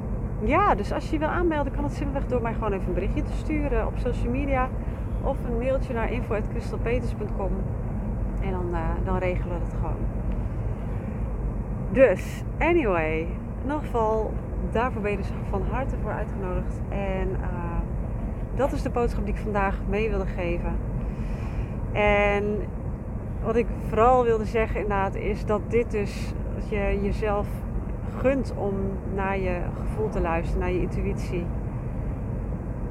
ja, 0.44 0.76
dus 0.76 0.92
als 0.92 1.06
je 1.06 1.14
je 1.14 1.20
wil 1.20 1.28
aanmelden, 1.28 1.74
kan 1.74 1.84
het 1.84 1.94
simpelweg 1.94 2.28
door 2.28 2.42
mij 2.42 2.54
gewoon 2.54 2.72
even 2.72 2.88
een 2.88 2.94
berichtje 2.94 3.24
te 3.24 3.34
sturen 3.34 3.88
op 3.88 3.94
social 3.98 4.32
media. 4.32 4.70
Of 5.22 5.38
een 5.44 5.58
mailtje 5.58 5.94
naar 5.94 6.12
info.crystalpeters.com. 6.12 7.52
En 8.42 8.52
dan, 8.52 8.70
uh, 8.72 8.90
dan 9.04 9.18
regelen 9.18 9.58
we 9.58 9.64
het 9.64 9.74
gewoon. 9.74 9.98
Dus, 11.92 12.44
anyway, 12.60 13.20
in 13.20 13.28
ieder 13.62 13.80
geval, 13.80 14.34
daarvoor 14.72 15.02
ben 15.02 15.12
je 15.12 15.18
dus 15.18 15.32
van 15.50 15.62
harte 15.72 15.96
voor 16.02 16.12
uitgenodigd. 16.12 16.82
En 16.90 17.30
uh, 17.30 17.80
dat 18.56 18.72
is 18.72 18.82
de 18.82 18.90
boodschap 18.90 19.26
die 19.26 19.34
ik 19.34 19.40
vandaag 19.40 19.80
mee 19.88 20.10
wilde 20.10 20.26
geven. 20.26 20.76
En 21.92 22.58
wat 23.44 23.56
ik 23.56 23.68
vooral 23.88 24.24
wilde 24.24 24.46
zeggen 24.46 24.82
inderdaad 24.82 25.16
is 25.16 25.46
dat 25.46 25.62
dit 25.68 25.92
dus, 25.92 26.34
dat 26.56 26.70
je 26.70 27.00
jezelf 27.02 27.48
gunt 28.18 28.54
om 28.58 28.74
naar 29.14 29.40
je 29.40 29.60
gevoel 29.80 30.10
te 30.10 30.22
luisteren, 30.22 30.60
naar 30.60 30.72
je 30.72 30.82
intuïtie. 30.82 31.46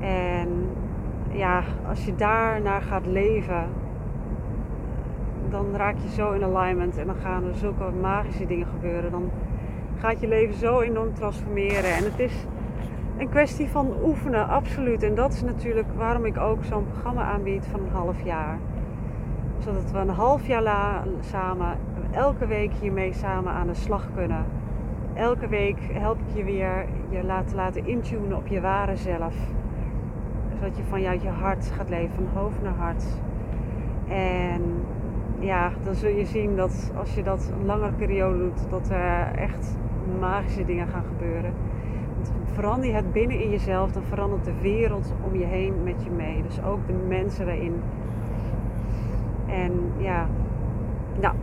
En 0.00 0.68
ja, 1.30 1.62
als 1.88 2.04
je 2.04 2.14
daar 2.14 2.60
naar 2.60 2.82
gaat 2.82 3.06
leven, 3.06 3.64
dan 5.50 5.76
raak 5.76 5.96
je 6.02 6.08
zo 6.08 6.32
in 6.32 6.44
alignment 6.44 6.98
en 6.98 7.06
dan 7.06 7.16
gaan 7.16 7.44
er 7.44 7.54
zulke 7.54 7.90
magische 8.00 8.46
dingen 8.46 8.66
gebeuren. 8.66 9.10
Dan 9.10 9.30
gaat 9.98 10.20
je 10.20 10.28
leven 10.28 10.54
zo 10.54 10.80
enorm 10.80 11.14
transformeren. 11.14 11.94
En 11.94 12.04
het 12.04 12.18
is 12.18 12.46
een 13.18 13.28
kwestie 13.28 13.68
van 13.68 13.94
oefenen, 14.04 14.48
absoluut. 14.48 15.02
En 15.02 15.14
dat 15.14 15.32
is 15.32 15.42
natuurlijk 15.42 15.88
waarom 15.96 16.24
ik 16.24 16.38
ook 16.38 16.64
zo'n 16.64 16.86
programma 16.92 17.22
aanbied 17.22 17.66
van 17.70 17.80
een 17.80 17.92
half 17.92 18.24
jaar 18.24 18.58
zodat 19.64 19.90
we 19.90 19.98
een 19.98 20.08
half 20.08 20.46
jaar 20.46 21.02
samen, 21.20 21.76
elke 22.10 22.46
week 22.46 22.72
hiermee 22.80 23.12
samen 23.12 23.52
aan 23.52 23.66
de 23.66 23.74
slag 23.74 24.08
kunnen. 24.14 24.44
Elke 25.14 25.48
week 25.48 25.78
help 25.92 26.18
ik 26.18 26.36
je 26.36 26.44
weer 26.44 26.86
je 27.08 27.24
laten, 27.24 27.56
laten 27.56 27.86
intunen 27.86 28.36
op 28.36 28.46
je 28.46 28.60
ware 28.60 28.96
zelf. 28.96 29.34
Zodat 30.54 30.76
je 30.76 30.82
vanuit 30.82 31.22
je 31.22 31.28
hart 31.28 31.72
gaat 31.76 31.88
leven, 31.88 32.14
van 32.14 32.42
hoofd 32.42 32.62
naar 32.62 32.74
hart. 32.74 33.04
En 34.08 34.62
ja, 35.38 35.70
dan 35.84 35.94
zul 35.94 36.10
je 36.10 36.26
zien 36.26 36.56
dat 36.56 36.92
als 36.96 37.14
je 37.14 37.22
dat 37.22 37.52
een 37.58 37.66
langere 37.66 37.92
periode 37.92 38.38
doet, 38.38 38.70
dat 38.70 38.88
er 38.88 39.34
echt 39.34 39.76
magische 40.20 40.64
dingen 40.64 40.88
gaan 40.88 41.04
gebeuren. 41.04 41.52
Want 42.14 42.32
verander 42.52 42.88
je 42.88 42.94
het 42.94 43.12
binnen 43.12 43.40
in 43.40 43.50
jezelf, 43.50 43.92
dan 43.92 44.02
verandert 44.02 44.44
de 44.44 44.60
wereld 44.60 45.14
om 45.24 45.36
je 45.38 45.44
heen 45.44 45.74
met 45.82 46.04
je 46.04 46.10
mee. 46.10 46.42
Dus 46.42 46.62
ook 46.62 46.86
de 46.86 46.92
mensen 47.08 47.48
erin 47.48 47.82
en 49.52 49.92
ja, 49.96 50.26
nou. 51.20 51.34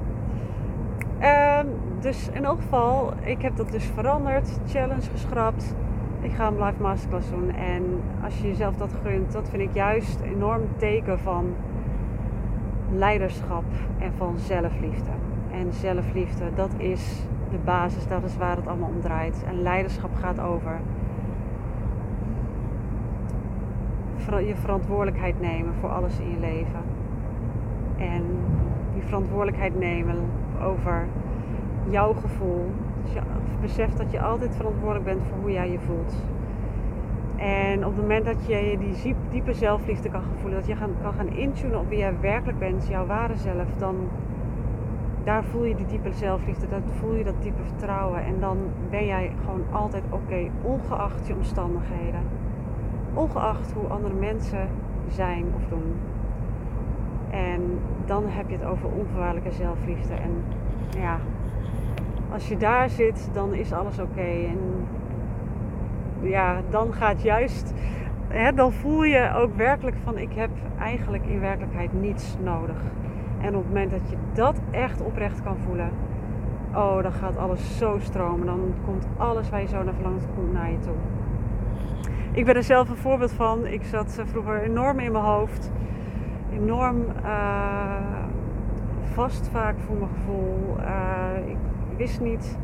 Um, 1.22 1.74
dus 2.00 2.30
in 2.34 2.46
elk 2.46 2.62
geval, 2.62 3.13
ik 3.22 3.42
heb 3.42 3.56
dat 3.56 3.72
dus 3.72 3.86
veranderd. 3.86 4.60
Challenge 4.68 5.10
geschrapt. 5.12 5.75
Ik 6.22 6.32
ga 6.32 6.48
een 6.48 6.63
live 6.63 6.82
masterclass 6.82 7.30
doen. 7.30 7.51
En 7.56 7.84
als 8.24 8.38
je 8.38 8.48
jezelf 8.48 8.75
dat 8.75 8.94
gunt, 9.04 9.32
dat 9.32 9.50
vind 9.50 9.62
ik 9.62 9.74
juist 9.74 10.20
een 10.22 10.34
enorm 10.34 10.62
teken 10.78 11.20
van 11.20 11.56
leiderschap 12.92 13.63
en 13.98 14.13
van 14.18 14.38
zelfliefde. 14.38 15.12
En 15.51 15.74
zelfliefde, 15.74 16.44
dat 16.56 16.72
is 16.78 17.22
de 17.51 17.58
basis, 17.66 18.08
dat 18.08 18.24
is 18.24 18.38
waar 18.38 18.56
het 18.56 18.68
allemaal 18.68 18.89
om 18.89 19.01
draait. 19.01 19.44
En 19.48 19.62
leiderschap 19.62 20.16
gaat 20.16 20.39
over 20.39 20.80
je 24.38 24.56
verantwoordelijkheid 24.56 25.39
nemen 25.39 25.74
voor 25.80 25.89
alles 25.89 26.20
in 26.20 26.30
je 26.30 26.39
leven. 26.39 26.99
En 28.00 28.24
die 28.94 29.03
verantwoordelijkheid 29.03 29.79
nemen 29.79 30.18
over 30.63 31.06
jouw 31.89 32.13
gevoel. 32.13 32.72
Dus 33.03 33.13
je 33.13 33.22
beseft 33.62 33.98
dat 33.98 34.12
je 34.12 34.22
altijd 34.22 34.56
verantwoordelijk 34.56 35.06
bent 35.06 35.22
voor 35.24 35.38
hoe 35.41 35.51
jij 35.51 35.72
je 35.72 35.79
voelt. 35.79 36.15
En 37.36 37.86
op 37.86 37.91
het 37.91 38.01
moment 38.01 38.25
dat 38.25 38.46
je 38.48 38.77
die 38.79 39.15
diepe 39.32 39.53
zelfliefde 39.53 40.10
kan 40.10 40.22
voelen, 40.41 40.60
dat 40.60 40.68
je 40.68 40.75
kan 41.01 41.13
gaan 41.13 41.29
intunen 41.29 41.79
op 41.79 41.89
wie 41.89 41.98
jij 41.98 42.13
werkelijk 42.22 42.60
bent, 42.60 42.88
jouw 42.88 43.06
ware 43.06 43.36
zelf, 43.36 43.68
dan 43.77 43.96
daar 45.24 45.44
voel 45.44 45.63
je 45.63 45.75
die 45.75 45.86
diepe 45.86 46.12
zelfliefde, 46.12 46.68
dan 46.70 46.82
voel 47.00 47.15
je 47.15 47.24
dat 47.24 47.41
diepe 47.41 47.63
vertrouwen. 47.63 48.24
En 48.25 48.39
dan 48.39 48.58
ben 48.89 49.06
jij 49.06 49.32
gewoon 49.44 49.63
altijd 49.72 50.03
oké, 50.10 50.50
ongeacht 50.62 51.27
je 51.27 51.36
omstandigheden. 51.36 52.22
Ongeacht 53.13 53.72
hoe 53.72 53.88
andere 53.88 54.13
mensen 54.13 54.68
zijn 55.08 55.46
of 55.56 55.68
doen. 55.70 55.96
En 57.30 57.80
dan 58.06 58.24
heb 58.28 58.50
je 58.50 58.56
het 58.56 58.66
over 58.66 58.90
onvoorwaardelijke 58.90 59.52
zelfliefde. 59.52 60.14
En 60.14 60.44
ja, 60.98 61.20
als 62.32 62.48
je 62.48 62.58
daar 62.58 62.90
zit, 62.90 63.30
dan 63.34 63.54
is 63.54 63.74
alles 63.74 64.00
oké. 64.00 64.48
En 64.48 64.60
ja, 66.22 66.62
dan 66.70 66.94
gaat 66.94 67.22
juist, 67.22 67.74
hè, 68.28 68.54
dan 68.54 68.72
voel 68.72 69.04
je 69.04 69.34
ook 69.36 69.56
werkelijk 69.56 69.96
van 70.04 70.18
ik 70.18 70.34
heb 70.34 70.50
eigenlijk 70.80 71.26
in 71.26 71.40
werkelijkheid 71.40 71.94
niets 71.94 72.38
nodig. 72.44 72.78
En 73.42 73.56
op 73.56 73.64
het 73.64 73.74
moment 73.74 73.92
dat 73.92 74.10
je 74.10 74.16
dat 74.34 74.62
echt 74.72 75.02
oprecht 75.02 75.44
kan 75.44 75.58
voelen, 75.58 75.92
oh, 76.74 77.04
dan 77.04 77.12
gaat 77.12 77.38
alles 77.38 77.78
zo 77.78 77.98
stromen. 78.00 78.46
Dan 78.46 78.74
komt 78.86 79.08
alles 79.18 79.50
waar 79.50 79.62
je 79.62 79.68
zo 79.68 79.84
naar 79.84 79.94
verlangt, 79.94 80.28
komt 80.36 80.54
naar 80.54 80.72
je 80.72 80.80
toe. 80.80 80.96
Ik 82.32 82.46
ben 82.46 82.56
er 82.56 82.64
zelf 82.64 82.90
een 82.90 82.96
voorbeeld 82.96 83.32
van. 83.32 83.66
Ik 83.66 83.84
zat 83.84 84.18
eh, 84.20 84.26
vroeger 84.26 84.62
enorm 84.62 85.00
in 85.00 85.12
mijn 85.12 85.24
hoofd. 85.24 85.72
Enorm 86.53 87.06
uh, 87.24 88.25
vast 89.03 89.48
vaak 89.48 89.75
voor 89.79 89.96
mijn 89.96 90.10
gevoel. 90.10 90.77
Uh, 90.79 91.50
ik 91.50 91.58
wist 91.98 92.22
niet, 92.22 92.58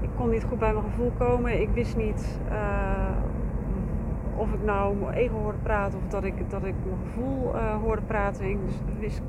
ik 0.00 0.08
kon 0.16 0.30
niet 0.30 0.44
goed 0.44 0.58
bij 0.58 0.72
mijn 0.72 0.84
gevoel 0.84 1.12
komen. 1.18 1.60
Ik 1.60 1.68
wist 1.74 1.96
niet 1.96 2.38
of 4.36 4.52
ik 4.52 4.64
nou 4.64 4.96
mijn 4.96 5.12
ego 5.12 5.34
hoorde 5.34 5.58
praten 5.58 5.98
of 5.98 6.10
dat 6.10 6.24
ik, 6.24 6.50
dat 6.50 6.64
ik 6.64 6.74
mijn 6.84 6.98
gevoel 7.04 7.56
hoorde 7.56 8.02
praten. 8.02 8.50
Ik 8.50 8.58
wist, 9.00 9.22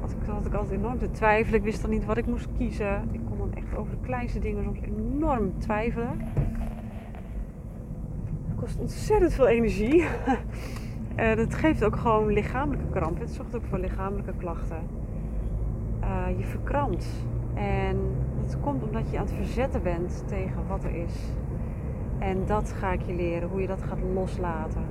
had 0.00 0.10
ik, 0.10 0.16
had 0.26 0.46
ik 0.46 0.54
altijd 0.54 0.80
enorm 0.80 0.98
te 0.98 1.10
twijfelen. 1.10 1.58
Ik 1.58 1.64
wist 1.64 1.82
dan 1.82 1.90
niet 1.90 2.04
wat 2.04 2.16
ik 2.16 2.26
moest 2.26 2.48
kiezen. 2.58 3.08
Ik 3.12 3.20
kon 3.28 3.38
dan 3.38 3.52
echt 3.54 3.76
over 3.76 3.90
de 3.90 4.06
kleinste 4.06 4.38
dingen 4.38 4.64
soms 4.64 4.80
enorm 4.80 5.58
twijfelen 5.58 6.20
kost 8.62 8.78
ontzettend 8.78 9.34
veel 9.34 9.48
energie. 9.48 10.04
En 11.14 11.38
het 11.38 11.54
geeft 11.54 11.84
ook 11.84 11.96
gewoon 11.96 12.32
lichamelijke 12.32 12.90
kramp. 12.90 13.18
Het 13.18 13.30
zorgt 13.30 13.56
ook 13.56 13.64
voor 13.68 13.78
lichamelijke 13.78 14.32
klachten. 14.36 14.82
Uh, 16.02 16.38
je 16.38 16.44
verkrampt. 16.44 17.06
En 17.54 17.96
dat 18.40 18.60
komt 18.60 18.82
omdat 18.82 19.10
je 19.10 19.18
aan 19.18 19.24
het 19.24 19.34
verzetten 19.34 19.82
bent 19.82 20.24
tegen 20.26 20.66
wat 20.68 20.84
er 20.84 20.94
is. 20.94 21.14
En 22.18 22.46
dat 22.46 22.72
ga 22.72 22.92
ik 22.92 23.02
je 23.02 23.14
leren, 23.14 23.48
hoe 23.48 23.60
je 23.60 23.66
dat 23.66 23.82
gaat 23.82 23.98
loslaten. 24.14 24.84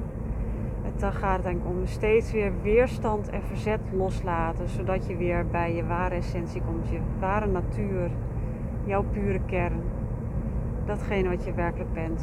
Het, 0.82 1.00
dan 1.00 1.12
gaat 1.12 1.38
het 1.38 1.46
eigenlijk 1.46 1.78
om 1.78 1.86
steeds 1.86 2.32
weer 2.32 2.52
weerstand 2.62 3.30
en 3.30 3.42
verzet 3.42 3.82
loslaten. 3.94 4.70
Zodat 4.70 5.08
je 5.08 5.18
weer 5.18 5.48
bij 5.48 5.76
je 5.76 5.86
ware 5.86 6.16
essentie 6.16 6.62
komt. 6.62 6.90
Je 6.90 7.00
ware 7.20 7.48
natuur. 7.48 8.10
Jouw 8.86 9.04
pure 9.12 9.40
kern. 9.46 9.82
Datgene 10.86 11.30
wat 11.30 11.44
je 11.44 11.54
werkelijk 11.54 11.94
bent 11.94 12.22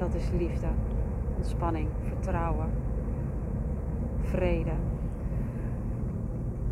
dat 0.00 0.14
is 0.14 0.30
liefde, 0.38 0.66
ontspanning, 1.40 1.88
vertrouwen, 2.08 2.70
vrede. 4.22 4.72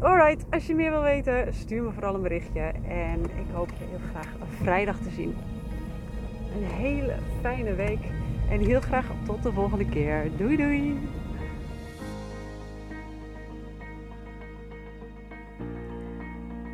Alright, 0.01 0.45
als 0.51 0.67
je 0.67 0.75
meer 0.75 0.91
wil 0.91 1.03
weten, 1.03 1.55
stuur 1.55 1.83
me 1.83 1.93
vooral 1.93 2.15
een 2.15 2.23
berichtje. 2.23 2.61
En 2.89 3.21
ik 3.25 3.47
hoop 3.53 3.71
je 3.79 3.85
heel 3.85 4.09
graag 4.11 4.29
vrijdag 4.63 4.99
te 4.99 5.11
zien. 5.11 5.37
Een 6.57 6.65
hele 6.65 7.15
fijne 7.41 7.75
week 7.75 8.01
en 8.51 8.61
heel 8.61 8.81
graag 8.81 9.07
tot 9.25 9.43
de 9.43 9.53
volgende 9.53 9.89
keer. 9.89 10.31
Doei 10.37 10.57
doei! 10.57 10.99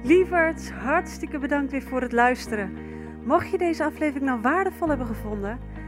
Lieverds, 0.02 0.70
hartstikke 0.70 1.38
bedankt 1.38 1.72
weer 1.72 1.82
voor 1.82 2.00
het 2.00 2.12
luisteren. 2.12 2.76
Mocht 3.24 3.50
je 3.50 3.58
deze 3.58 3.84
aflevering 3.84 4.24
nou 4.24 4.40
waardevol 4.40 4.88
hebben 4.88 5.06
gevonden 5.06 5.58